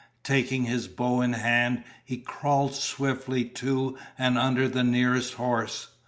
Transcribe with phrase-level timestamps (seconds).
[0.23, 5.89] Taking his bow in hand, he crawled swiftly to and under the nearest horse.